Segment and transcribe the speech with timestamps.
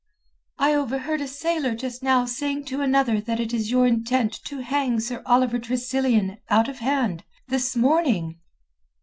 [0.57, 4.63] "I overheard a sailor just now saying to another that it is your intent to
[4.63, 8.39] hang Sir Oliver Tressilian out of hand—this morning."